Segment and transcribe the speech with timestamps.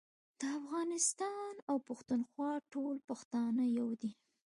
[0.39, 4.11] د افغانستان او پښتونخوا ټول پښتانه يو دي